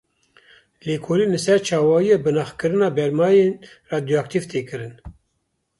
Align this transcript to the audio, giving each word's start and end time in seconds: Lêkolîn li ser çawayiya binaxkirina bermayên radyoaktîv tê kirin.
Lêkolîn 0.85 1.31
li 1.33 1.39
ser 1.45 1.59
çawayiya 1.67 2.17
binaxkirina 2.23 2.87
bermayên 2.97 3.53
radyoaktîv 3.91 4.43
tê 4.51 4.61
kirin. 4.69 4.93